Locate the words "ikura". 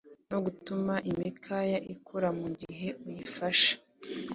1.93-2.29